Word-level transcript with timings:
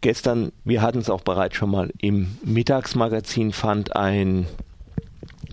gestern, 0.00 0.52
wir 0.64 0.82
hatten 0.82 0.98
es 0.98 1.10
auch 1.10 1.22
bereits 1.22 1.56
schon 1.56 1.70
mal 1.70 1.92
im 1.98 2.38
Mittagsmagazin, 2.44 3.52
fand 3.52 3.96
ein 3.96 4.46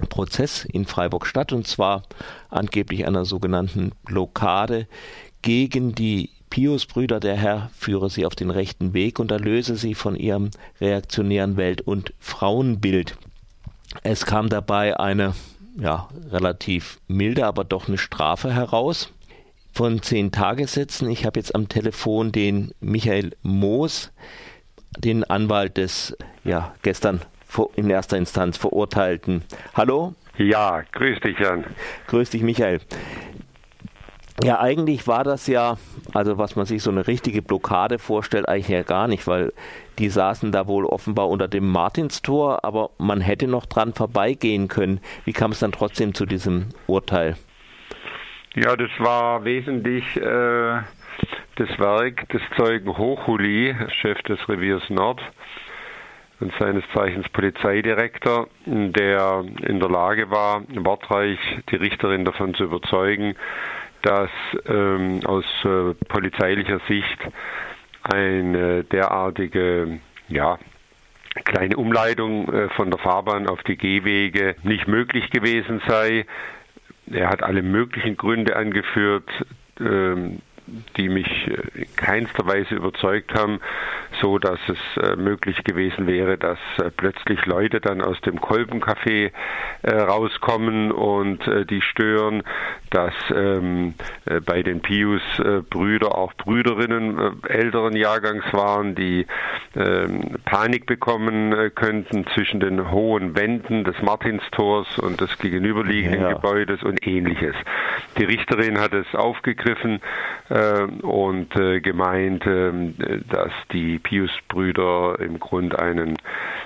Prozess 0.09 0.65
in 0.65 0.85
Freiburg 0.85 1.25
statt 1.25 1.53
und 1.53 1.67
zwar 1.67 2.03
angeblich 2.49 3.05
einer 3.05 3.25
sogenannten 3.25 3.91
Blockade 4.05 4.87
gegen 5.41 5.95
die 5.95 6.29
Pius-Brüder. 6.49 7.19
Der 7.19 7.35
Herr 7.35 7.69
führe 7.77 8.09
sie 8.09 8.25
auf 8.25 8.35
den 8.35 8.49
rechten 8.49 8.93
Weg 8.93 9.19
und 9.19 9.31
erlöse 9.31 9.75
sie 9.75 9.95
von 9.95 10.15
ihrem 10.15 10.51
reaktionären 10.79 11.57
Welt- 11.57 11.81
und 11.81 12.13
Frauenbild. 12.19 13.17
Es 14.03 14.25
kam 14.25 14.49
dabei 14.49 14.99
eine 14.99 15.33
ja, 15.79 16.09
relativ 16.31 16.99
milde, 17.07 17.45
aber 17.45 17.63
doch 17.63 17.87
eine 17.87 17.97
Strafe 17.97 18.53
heraus 18.53 19.11
von 19.77 20.01
zehn 20.01 20.31
Tagessätzen. 20.31 21.07
Ich 21.07 21.23
habe 21.23 21.39
jetzt 21.39 21.53
am 21.53 21.69
Telefon 21.69 22.31
den 22.31 22.71
Michael 22.79 23.35
Moos, 23.43 24.11
den 24.97 25.23
Anwalt 25.23 25.77
des 25.77 26.17
ja 26.43 26.73
gestern 26.81 27.21
in 27.75 27.87
erster 27.87 28.17
Instanz 28.17 28.57
verurteilten. 28.57 29.43
Hallo? 29.75 30.15
Ja, 30.39 30.81
grüß 30.93 31.19
dich, 31.19 31.37
Jan. 31.37 31.63
Grüß 32.07 32.31
dich, 32.31 32.41
Michael. 32.41 32.79
Ja, 34.43 34.59
eigentlich 34.59 35.05
war 35.05 35.23
das 35.23 35.45
ja, 35.45 35.77
also 36.11 36.39
was 36.39 36.55
man 36.55 36.65
sich 36.65 36.81
so 36.81 36.89
eine 36.89 37.05
richtige 37.05 37.43
Blockade 37.43 37.99
vorstellt, 37.99 38.49
eigentlich 38.49 38.69
ja 38.69 38.81
gar 38.81 39.07
nicht, 39.07 39.27
weil 39.27 39.53
die 39.99 40.09
saßen 40.09 40.51
da 40.51 40.65
wohl 40.65 40.85
offenbar 40.85 41.29
unter 41.29 41.47
dem 41.47 41.69
Martinstor, 41.69 42.65
aber 42.65 42.89
man 42.97 43.21
hätte 43.21 43.45
noch 43.45 43.67
dran 43.67 43.93
vorbeigehen 43.93 44.69
können. 44.69 45.01
Wie 45.25 45.33
kam 45.33 45.51
es 45.51 45.59
dann 45.59 45.71
trotzdem 45.71 46.15
zu 46.15 46.25
diesem 46.25 46.69
Urteil? 46.87 47.35
Ja, 48.57 48.75
das 48.75 48.89
war 48.97 49.45
wesentlich 49.45 50.03
äh, 50.15 50.81
das 51.57 51.69
Werk 51.77 52.27
des 52.29 52.41
Zeugen 52.57 52.97
Hochhuli, 52.97 53.75
Chef 54.01 54.19
des 54.23 54.49
Reviers 54.49 54.81
Nord 54.89 55.21
und 56.39 56.51
seines 56.57 56.83
Zeichens 56.91 57.29
Polizeidirektor, 57.29 58.47
der 58.65 59.45
in 59.61 59.79
der 59.79 59.89
Lage 59.89 60.31
war, 60.31 60.63
wortreich 60.69 61.37
die 61.69 61.75
Richterin 61.75 62.25
davon 62.25 62.55
zu 62.55 62.63
überzeugen, 62.63 63.35
dass 64.01 64.31
ähm, 64.67 65.19
aus 65.23 65.45
äh, 65.63 65.93
polizeilicher 66.07 66.79
Sicht 66.87 67.19
eine 68.01 68.83
derartige 68.85 69.99
ja, 70.29 70.57
kleine 71.45 71.77
Umleitung 71.77 72.51
äh, 72.51 72.69
von 72.69 72.89
der 72.89 72.99
Fahrbahn 72.99 73.47
auf 73.47 73.61
die 73.61 73.77
Gehwege 73.77 74.55
nicht 74.63 74.87
möglich 74.87 75.29
gewesen 75.29 75.79
sei. 75.87 76.25
Er 77.11 77.29
hat 77.29 77.43
alle 77.43 77.61
möglichen 77.61 78.17
Gründe 78.17 78.55
angeführt, 78.55 79.29
ähm, 79.79 80.39
die 80.97 81.07
mich 81.07 81.47
in 81.75 81.95
keinster 81.95 82.45
Weise 82.45 82.75
überzeugt 82.75 83.33
haben, 83.33 83.59
so 84.21 84.37
dass 84.39 84.59
es 84.67 85.03
äh, 85.03 85.15
möglich 85.15 85.63
gewesen 85.63 86.07
wäre, 86.07 86.37
dass 86.37 86.59
äh, 86.77 86.89
plötzlich 86.89 87.45
Leute 87.45 87.81
dann 87.81 88.01
aus 88.01 88.19
dem 88.21 88.39
Kolbencafé 88.39 89.31
äh, 89.83 89.91
rauskommen 89.91 90.91
und 90.91 91.39
die 91.69 91.81
stören, 91.81 92.43
dass 92.89 93.13
ähm, 93.33 93.93
äh, 94.25 94.39
bei 94.39 94.63
den 94.63 94.81
Pius 94.81 95.21
äh, 95.39 95.61
Brüder 95.61 96.17
auch 96.17 96.33
Brüderinnen 96.33 97.43
älteren 97.43 97.95
Jahrgangs 97.95 98.45
waren, 98.53 98.95
die 98.95 99.27
ähm, 99.75 100.37
Panik 100.45 100.85
bekommen 100.85 101.71
könnten 101.75 102.25
zwischen 102.33 102.59
den 102.59 102.91
hohen 102.91 103.35
Wänden 103.35 103.83
des 103.83 104.01
Martinstors 104.01 104.97
und 104.99 105.19
des 105.21 105.37
gegenüberliegenden 105.37 106.21
ja. 106.21 106.33
Gebäudes 106.33 106.83
und 106.83 107.05
ähnliches. 107.05 107.55
Die 108.17 108.23
Richterin 108.23 108.79
hat 108.79 108.93
es 108.93 109.13
aufgegriffen 109.13 109.99
und 111.01 111.49
gemeint, 111.83 112.45
ähm, 112.45 112.95
dass 113.29 113.51
die 113.71 113.99
Pius-Brüder 114.07 115.19
im 115.19 115.39
Grunde 115.39 115.79
einen 115.79 116.17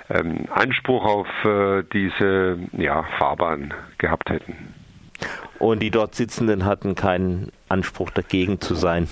ähm, 0.09 0.45
Anspruch 0.52 1.03
auf 1.06 1.28
äh, 1.44 1.83
diese 1.92 2.59
ja, 2.78 3.03
Fahrbahn 3.17 3.73
gehabt 3.98 4.30
hätten. 4.30 4.73
Und 5.60 5.82
die 5.82 5.92
dort 5.92 6.16
Sitzenden 6.16 6.66
hatten 6.66 6.95
keinen 6.95 7.52
Anspruch 7.70 8.10
dagegen 8.10 8.61
zu 8.61 8.76
sein. 8.76 9.08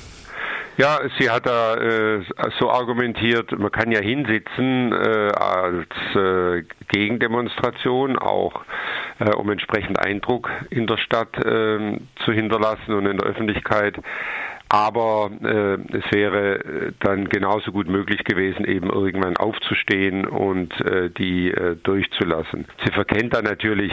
Ja, 0.77 0.99
sie 1.19 1.29
hat 1.29 1.45
da 1.45 1.75
äh, 1.75 2.23
so 2.57 2.69
argumentiert, 2.71 3.51
man 3.57 3.71
kann 3.71 3.91
ja 3.91 3.99
hinsitzen 3.99 4.93
äh, 4.93 5.31
als 5.35 5.89
äh, 6.15 6.63
Gegendemonstration, 6.87 8.17
auch 8.17 8.63
äh, 9.19 9.29
um 9.31 9.49
entsprechend 9.49 9.99
Eindruck 9.99 10.49
in 10.69 10.87
der 10.87 10.95
Stadt 10.97 11.35
ähm, 11.45 12.07
zu 12.23 12.31
hinterlassen 12.31 12.93
und 12.93 13.07
in 13.07 13.17
der 13.17 13.27
Öffentlichkeit. 13.27 13.97
Aber 14.71 15.31
äh, 15.41 15.97
es 15.97 16.11
wäre 16.11 16.59
äh, 16.59 16.91
dann 16.99 17.27
genauso 17.27 17.71
gut 17.71 17.87
möglich 17.87 18.23
gewesen, 18.23 18.65
eben 18.65 18.89
irgendwann 18.91 19.35
aufzustehen 19.35 20.27
und 20.27 20.79
äh, 20.81 21.09
die 21.09 21.49
äh, 21.49 21.75
durchzulassen. 21.81 22.65
Sie 22.85 22.91
verkennt 22.91 23.33
dann 23.33 23.45
natürlich 23.45 23.91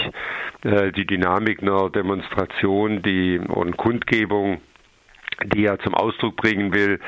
äh, 0.64 0.92
die 0.92 1.06
Dynamik 1.06 1.62
einer 1.62 1.88
Demonstration, 1.88 3.02
die 3.02 3.38
und 3.38 3.78
Kundgebung 3.78 4.60
die 5.44 5.66
er 5.66 5.78
zum 5.80 5.94
Ausdruck 5.94 6.36
bringen 6.36 6.72
will, 6.72 6.98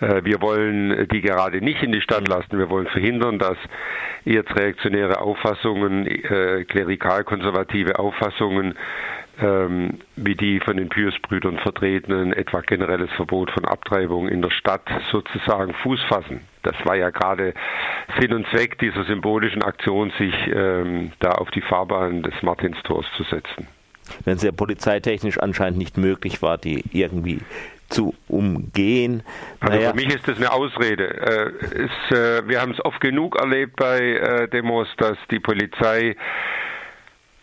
äh, 0.00 0.22
wir 0.22 0.42
wollen 0.42 1.08
die 1.08 1.22
gerade 1.22 1.60
nicht 1.62 1.82
in 1.82 1.92
die 1.92 2.02
Stadt 2.02 2.28
lassen, 2.28 2.58
wir 2.58 2.68
wollen 2.68 2.86
verhindern, 2.86 3.38
dass 3.38 3.56
jetzt 4.24 4.54
reaktionäre 4.54 5.20
Auffassungen, 5.20 6.06
äh, 6.06 6.64
klerikal-konservative 6.64 7.98
Auffassungen 7.98 8.74
ähm, 9.40 10.00
wie 10.16 10.34
die 10.34 10.60
von 10.60 10.76
den 10.76 10.88
Pius-Brüdern 10.88 11.58
vertretenen, 11.58 12.32
etwa 12.32 12.60
generelles 12.60 13.10
Verbot 13.12 13.50
von 13.50 13.64
Abtreibung 13.64 14.28
in 14.28 14.42
der 14.42 14.50
Stadt 14.50 14.88
sozusagen 15.12 15.74
Fuß 15.74 16.00
fassen. 16.08 16.40
Das 16.62 16.74
war 16.84 16.96
ja 16.96 17.10
gerade 17.10 17.54
Sinn 18.18 18.32
und 18.32 18.46
Zweck 18.48 18.78
dieser 18.78 19.04
symbolischen 19.04 19.62
Aktion, 19.62 20.12
sich 20.18 20.34
ähm, 20.52 21.12
da 21.20 21.32
auf 21.32 21.50
die 21.50 21.62
Fahrbahn 21.62 22.22
des 22.22 22.34
Martinstors 22.42 23.06
zu 23.16 23.22
setzen. 23.24 23.68
Wenn 24.24 24.36
es 24.36 24.42
ja 24.42 24.52
polizeitechnisch 24.52 25.38
anscheinend 25.38 25.78
nicht 25.78 25.98
möglich 25.98 26.42
war, 26.42 26.58
die 26.58 26.82
irgendwie 26.92 27.40
zu 27.88 28.14
umgehen. 28.28 29.22
Also 29.60 29.76
naja. 29.76 29.90
für 29.90 29.96
mich 29.96 30.14
ist 30.14 30.28
das 30.28 30.36
eine 30.36 30.52
Ausrede. 30.52 31.04
Äh, 31.04 31.84
ist, 31.84 32.16
äh, 32.16 32.46
wir 32.46 32.60
haben 32.60 32.72
es 32.72 32.84
oft 32.84 33.00
genug 33.00 33.36
erlebt 33.36 33.76
bei 33.76 33.98
äh, 33.98 34.48
Demos, 34.48 34.88
dass 34.98 35.16
die 35.30 35.40
Polizei 35.40 36.16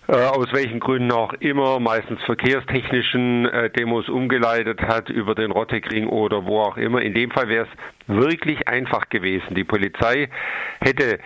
aus 0.08 0.54
welchen 0.54 0.80
Gründen 0.80 1.12
auch 1.12 1.34
immer, 1.34 1.80
meistens 1.80 2.22
verkehrstechnischen 2.24 3.46
äh, 3.46 3.70
Demos 3.72 4.08
umgeleitet 4.08 4.82
hat 4.82 5.10
über 5.10 5.34
den 5.34 5.52
Rottekring 5.52 6.08
oder 6.08 6.46
wo 6.46 6.60
auch 6.60 6.78
immer. 6.78 7.02
In 7.02 7.14
dem 7.14 7.32
Fall 7.32 7.50
wäre 7.50 7.66
es 7.66 8.16
wirklich 8.16 8.68
einfach 8.68 9.10
gewesen. 9.10 9.56
Die 9.56 9.64
Polizei 9.64 10.30
hätte 10.80 11.20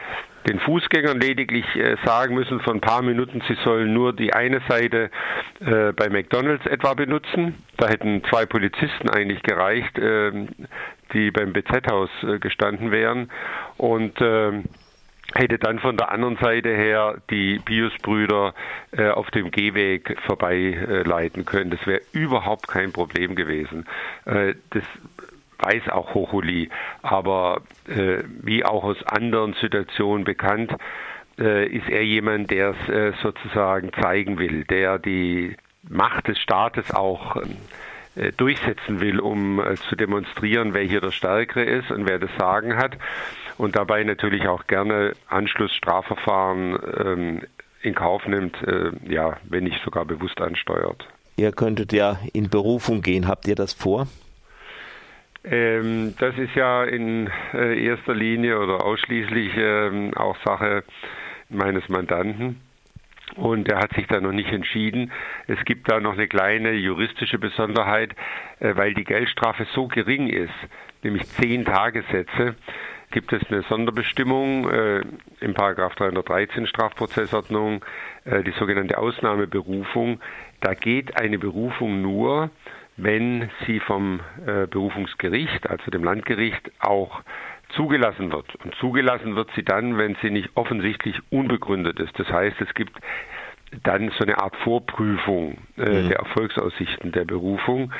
den 0.48 0.60
Fußgängern 0.60 1.20
lediglich 1.20 1.66
äh, 1.76 1.98
sagen 2.06 2.36
müssen, 2.36 2.62
vor 2.62 2.74
ein 2.74 2.82
paar 2.82 3.02
Minuten, 3.02 3.42
sie 3.48 3.58
sollen 3.66 3.94
nur 3.94 4.14
die 4.14 4.34
eine 4.34 4.62
Seite 4.70 5.12
äh, 5.60 5.92
bei 5.92 6.10
McDonalds 6.10 6.66
etwa 6.66 6.94
benutzen. 6.94 7.56
Da 7.78 7.90
hätten 7.90 8.24
zwei 8.30 8.46
Polizisten 8.46 9.10
eigentlich 9.10 9.44
gereicht, 9.44 9.98
äh, 10.00 10.32
die 11.14 11.32
beim 11.32 11.54
BZ-Haus 11.54 12.10
äh, 12.24 12.40
gestanden 12.40 12.92
wären. 12.92 13.30
Und 13.78 14.14
ähm, 14.22 14.64
hätte 15.36 15.60
dann 15.60 15.80
von 15.80 15.98
der 15.98 16.12
anderen 16.12 16.38
Seite 16.38 16.70
her 16.70 17.18
die 17.30 17.60
Pius-Brüder 17.60 18.54
äh, 18.92 19.10
auf 19.10 19.30
dem 19.32 19.52
Gehweg 19.52 20.18
vorbeileiten 20.26 21.42
äh, 21.42 21.46
können. 21.46 21.72
Das 21.72 21.86
wäre 21.86 22.02
überhaupt 22.12 22.68
kein 22.68 22.92
Problem 22.92 23.36
gewesen. 23.36 23.86
Äh, 24.26 24.56
das 24.72 24.84
weiß 25.60 25.90
auch 25.90 26.14
Hochuli, 26.14 26.70
aber 27.02 27.62
äh, 27.88 28.24
wie 28.42 28.64
auch 28.64 28.84
aus 28.84 29.04
anderen 29.06 29.54
Situationen 29.62 30.24
bekannt, 30.24 30.74
äh, 31.38 31.68
ist 31.68 31.90
er 31.90 32.04
jemand, 32.04 32.50
der 32.52 32.72
es 32.72 32.90
äh, 32.90 33.14
sozusagen 33.22 33.92
zeigen 34.02 34.40
will, 34.40 34.64
der 34.64 35.00
die 35.00 35.56
Macht 35.88 36.28
des 36.28 36.40
Staates 36.40 36.92
auch 36.94 37.38
äh, 37.38 37.42
durchsetzen 38.38 39.00
will, 39.00 39.20
um 39.20 39.60
äh, 39.60 39.76
zu 39.76 39.96
demonstrieren, 39.96 40.74
wer 40.74 40.84
hier 40.84 41.02
der 41.02 41.12
Stärkere 41.12 41.64
ist 41.64 41.92
und 41.92 42.08
wer 42.08 42.20
das 42.20 42.32
Sagen 42.38 42.78
hat 42.78 42.98
und 43.58 43.76
dabei 43.76 44.04
natürlich 44.04 44.48
auch 44.48 44.68
gerne 44.68 45.14
Anschlussstrafverfahren 45.28 46.80
ähm, 46.98 47.42
in 47.82 47.96
Kauf 47.96 48.26
nimmt, 48.26 48.56
äh, 48.64 48.92
ja, 49.08 49.38
wenn 49.44 49.66
nicht 49.66 49.82
sogar 49.84 50.06
bewusst 50.06 50.40
ansteuert. 50.42 51.08
Ihr 51.38 51.52
könntet 51.52 51.94
ja 51.94 52.20
in 52.34 52.50
Berufung 52.50 53.02
gehen. 53.02 53.28
Habt 53.28 53.48
ihr 53.48 53.56
das 53.56 53.74
vor? 53.74 54.08
Ähm, 55.44 56.14
das 56.20 56.38
ist 56.38 56.54
ja 56.56 56.84
in 56.84 57.30
äh, 57.54 57.82
erster 57.82 58.14
Linie 58.14 58.60
oder 58.60 58.84
ausschließlich 58.84 59.52
ähm, 59.56 60.14
auch 60.16 60.36
Sache 60.44 60.84
meines 61.50 61.88
Mandanten. 61.88 62.60
Und 63.36 63.70
er 63.70 63.80
hat 63.80 63.94
sich 63.94 64.08
da 64.08 64.20
noch 64.20 64.32
nicht 64.32 64.52
entschieden. 64.52 65.12
Es 65.48 65.64
gibt 65.66 65.92
da 65.92 66.00
noch 66.00 66.14
eine 66.14 66.28
kleine 66.28 66.72
juristische 66.72 67.40
Besonderheit, 67.40 68.16
äh, 68.60 68.76
weil 68.76 68.94
die 68.94 69.04
Geldstrafe 69.04 69.66
so 69.74 69.88
gering 69.88 70.28
ist, 70.28 70.54
nämlich 71.04 71.28
zehn 71.28 71.66
Tagessätze, 71.66 72.56
gibt 73.12 73.34
es 73.34 73.42
eine 73.50 73.64
Sonderbestimmung 73.64 74.70
äh, 74.70 75.02
im 75.40 75.54
Paragraph 75.54 75.96
313 75.96 76.68
Strafprozessordnung, 76.68 77.84
äh, 78.26 78.44
die 78.44 78.52
sogenannte 78.52 78.98
Ausnahmeberufung. 78.98 80.20
Da 80.62 80.74
geht 80.74 81.20
eine 81.20 81.40
Berufung 81.40 82.02
nur, 82.02 82.52
wenn 82.98 83.50
sie 83.66 83.80
vom 83.80 84.20
äh, 84.46 84.68
Berufungsgericht, 84.68 85.70
also 85.70 85.90
dem 85.90 86.04
Landgericht, 86.04 86.72
auch 86.80 87.22
zugelassen 87.70 88.32
wird. 88.32 88.56
Und 88.64 88.76
zugelassen 88.76 89.36
wird 89.36 89.50
sie 89.56 89.64
dann, 89.64 89.98
wenn 89.98 90.16
sie 90.22 90.30
nicht 90.30 90.50
offensichtlich 90.56 91.20
unbegründet 91.30 92.00
ist. 92.00 92.18
Das 92.18 92.30
heißt, 92.30 92.60
es 92.62 92.74
gibt 92.74 92.98
dann 93.84 94.10
so 94.18 94.24
eine 94.24 94.40
Art 94.40 94.56
Vorprüfung 94.58 95.58
äh, 95.78 95.82
mhm. 95.82 96.10
der 96.10 96.18
Erfolgsaussichten 96.18 97.12
der 97.12 97.26
Berufung. 97.26 97.94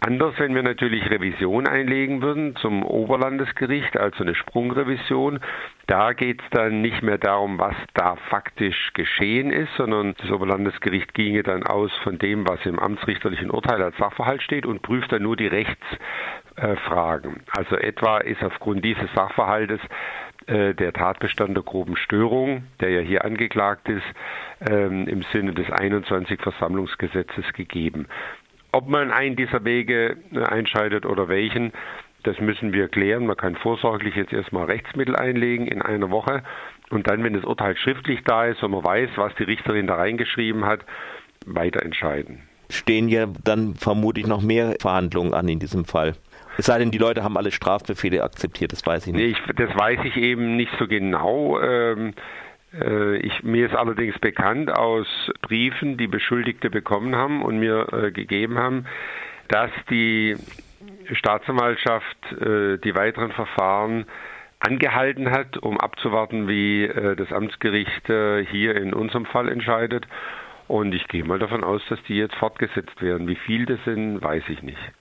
Anders, 0.00 0.34
wenn 0.38 0.54
wir 0.54 0.62
natürlich 0.62 1.10
Revision 1.10 1.66
einlegen 1.66 2.22
würden 2.22 2.54
zum 2.56 2.84
Oberlandesgericht, 2.84 3.96
also 3.96 4.22
eine 4.22 4.36
Sprungrevision. 4.36 5.40
Da 5.88 6.12
geht 6.12 6.40
es 6.40 6.48
dann 6.50 6.82
nicht 6.82 7.02
mehr 7.02 7.18
darum, 7.18 7.58
was 7.58 7.74
da 7.94 8.14
faktisch 8.30 8.92
geschehen 8.94 9.50
ist, 9.50 9.74
sondern 9.76 10.14
das 10.18 10.30
Oberlandesgericht 10.30 11.14
ginge 11.14 11.42
dann 11.42 11.64
aus 11.64 11.90
von 12.04 12.16
dem, 12.18 12.46
was 12.46 12.64
im 12.64 12.78
amtsrichterlichen 12.78 13.50
Urteil 13.50 13.82
als 13.82 13.96
Sachverhalt 13.96 14.42
steht 14.42 14.66
und 14.66 14.82
prüft 14.82 15.10
dann 15.10 15.22
nur 15.22 15.36
die 15.36 15.48
Rechtsfragen. 15.48 17.42
Also 17.50 17.74
etwa 17.76 18.18
ist 18.18 18.44
aufgrund 18.44 18.84
dieses 18.84 19.12
Sachverhaltes 19.14 19.80
äh, 20.48 20.74
der 20.74 20.94
Tatbestand 20.94 21.56
der 21.56 21.62
groben 21.62 21.96
Störung, 21.96 22.62
der 22.80 22.90
ja 22.90 23.00
hier 23.00 23.24
angeklagt 23.24 23.88
ist, 23.88 24.06
ähm, 24.70 25.06
im 25.06 25.22
Sinne 25.32 25.52
des 25.52 25.70
21 25.70 26.40
Versammlungsgesetzes 26.40 27.52
gegeben. 27.52 28.06
Ob 28.72 28.88
man 28.88 29.10
einen 29.10 29.36
dieser 29.36 29.64
Wege 29.64 30.16
äh, 30.32 30.42
einscheidet 30.44 31.06
oder 31.06 31.28
welchen, 31.28 31.72
das 32.24 32.38
müssen 32.40 32.72
wir 32.72 32.88
klären. 32.88 33.26
Man 33.26 33.36
kann 33.36 33.56
vorsorglich 33.56 34.14
jetzt 34.16 34.32
erstmal 34.32 34.66
Rechtsmittel 34.66 35.16
einlegen 35.16 35.66
in 35.66 35.82
einer 35.82 36.10
Woche 36.10 36.42
und 36.90 37.08
dann, 37.08 37.22
wenn 37.24 37.34
das 37.34 37.44
Urteil 37.44 37.76
schriftlich 37.76 38.20
da 38.24 38.46
ist 38.46 38.62
und 38.62 38.72
man 38.72 38.84
weiß, 38.84 39.10
was 39.16 39.34
die 39.36 39.44
Richterin 39.44 39.86
da 39.86 39.94
reingeschrieben 39.94 40.66
hat, 40.66 40.80
weiter 41.46 41.82
entscheiden. 41.82 42.42
Stehen 42.70 43.08
ja 43.08 43.26
dann 43.44 43.74
vermutlich 43.76 44.26
noch 44.26 44.42
mehr 44.42 44.74
Verhandlungen 44.78 45.32
an 45.32 45.48
in 45.48 45.58
diesem 45.58 45.86
Fall. 45.86 46.14
Es 46.58 46.66
sei 46.66 46.78
denn, 46.78 46.90
die 46.90 46.98
Leute 46.98 47.22
haben 47.22 47.36
alle 47.38 47.52
Strafbefehle 47.52 48.22
akzeptiert, 48.22 48.72
das 48.72 48.84
weiß 48.84 49.06
ich 49.06 49.12
nicht. 49.14 49.22
Nee, 49.22 49.50
ich, 49.50 49.56
das 49.56 49.74
weiß 49.78 50.00
ich 50.04 50.16
eben 50.16 50.56
nicht 50.56 50.72
so 50.78 50.86
genau. 50.86 51.60
Ähm, 51.60 52.08
äh, 52.08 52.12
ich, 52.72 53.42
mir 53.42 53.66
ist 53.66 53.74
allerdings 53.74 54.18
bekannt 54.18 54.70
aus 54.70 55.06
Briefen, 55.40 55.96
die 55.96 56.06
Beschuldigte 56.06 56.68
bekommen 56.70 57.16
haben 57.16 57.42
und 57.42 57.58
mir 57.58 57.92
äh, 57.92 58.10
gegeben 58.12 58.58
haben, 58.58 58.86
dass 59.48 59.70
die 59.90 60.36
Staatsanwaltschaft 61.12 62.32
äh, 62.32 62.78
die 62.78 62.94
weiteren 62.94 63.32
Verfahren 63.32 64.04
angehalten 64.60 65.30
hat, 65.30 65.56
um 65.58 65.78
abzuwarten, 65.78 66.48
wie 66.48 66.84
äh, 66.84 67.16
das 67.16 67.32
Amtsgericht 67.32 68.08
äh, 68.10 68.44
hier 68.44 68.76
in 68.76 68.92
unserem 68.92 69.26
Fall 69.26 69.48
entscheidet. 69.48 70.06
Und 70.66 70.94
ich 70.94 71.08
gehe 71.08 71.24
mal 71.24 71.38
davon 71.38 71.64
aus, 71.64 71.80
dass 71.88 72.02
die 72.04 72.16
jetzt 72.16 72.34
fortgesetzt 72.34 73.00
werden. 73.00 73.26
Wie 73.26 73.36
viel 73.36 73.64
das 73.64 73.82
sind, 73.84 74.22
weiß 74.22 74.42
ich 74.48 74.62
nicht. 74.62 74.92